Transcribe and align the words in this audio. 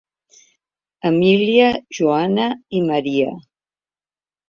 Emília, 1.09 1.69
Joana 1.99 2.51
i 2.81 2.85
Maria. 2.91 3.33